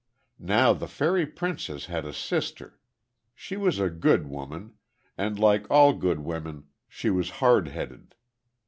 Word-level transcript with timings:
Now 0.39 0.73
the 0.73 0.87
fairy 0.87 1.27
princess 1.27 1.85
had 1.85 2.05
a 2.05 2.11
sister. 2.11 2.79
She 3.35 3.55
was 3.55 3.77
a 3.77 3.91
good 3.91 4.25
woman; 4.25 4.73
and, 5.15 5.37
like 5.37 5.69
all 5.69 5.93
good 5.93 6.21
women, 6.21 6.63
she 6.87 7.11
was 7.11 7.29
hard 7.37 7.67
headed. 7.67 8.15